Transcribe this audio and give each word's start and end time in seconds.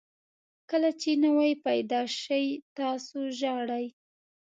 کله 0.69 0.89
چې 1.01 1.11
نوی 1.23 1.51
پیدا 1.65 2.01
شئ 2.19 2.45
تاسو 2.77 3.19
ژاړئ. 3.39 3.85